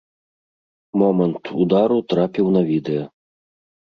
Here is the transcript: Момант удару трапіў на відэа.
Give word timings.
Момант 1.01 1.51
удару 1.65 1.97
трапіў 2.13 2.45
на 2.57 2.61
відэа. 2.71 3.03